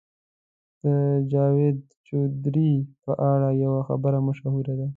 [0.83, 0.85] د
[1.31, 4.87] جاوید چودهري په اړه یوه خبره مشهوره ده.